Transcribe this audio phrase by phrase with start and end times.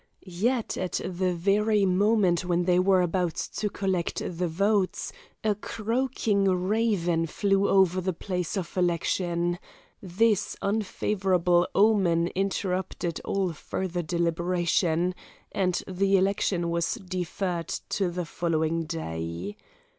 [0.25, 5.11] Yet at the very moment when they were about to collect the votes,
[5.43, 9.59] a croaking raven flew over the place of election;
[10.01, 15.13] this unfavourable omen interrupted all further deliberation,
[15.51, 19.55] and the election was deferred to the following day.